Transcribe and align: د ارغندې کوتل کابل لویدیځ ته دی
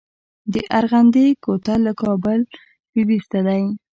د 0.53 0.55
ارغندې 0.79 1.25
کوتل 1.43 1.83
کابل 2.01 2.39
لویدیځ 2.93 3.23
ته 3.31 3.39
دی 3.47 3.61